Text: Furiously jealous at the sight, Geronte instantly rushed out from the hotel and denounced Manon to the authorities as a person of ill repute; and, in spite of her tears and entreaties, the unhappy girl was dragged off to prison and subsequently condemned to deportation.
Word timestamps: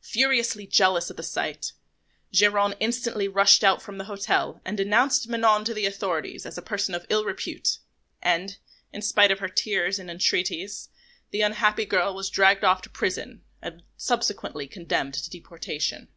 Furiously 0.00 0.66
jealous 0.66 1.10
at 1.10 1.18
the 1.18 1.22
sight, 1.22 1.74
Geronte 2.32 2.78
instantly 2.80 3.28
rushed 3.28 3.62
out 3.62 3.82
from 3.82 3.98
the 3.98 4.04
hotel 4.06 4.58
and 4.64 4.74
denounced 4.74 5.28
Manon 5.28 5.66
to 5.66 5.74
the 5.74 5.84
authorities 5.84 6.46
as 6.46 6.56
a 6.56 6.62
person 6.62 6.94
of 6.94 7.04
ill 7.10 7.26
repute; 7.26 7.76
and, 8.22 8.56
in 8.90 9.02
spite 9.02 9.30
of 9.30 9.40
her 9.40 9.50
tears 9.50 9.98
and 9.98 10.10
entreaties, 10.10 10.88
the 11.30 11.42
unhappy 11.42 11.84
girl 11.84 12.14
was 12.14 12.30
dragged 12.30 12.64
off 12.64 12.80
to 12.80 12.88
prison 12.88 13.42
and 13.60 13.82
subsequently 13.98 14.66
condemned 14.66 15.12
to 15.12 15.28
deportation. 15.28 16.08